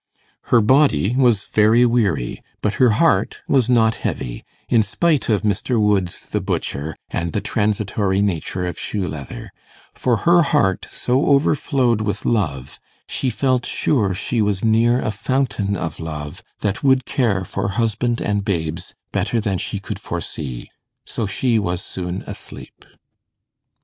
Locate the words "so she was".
21.05-21.79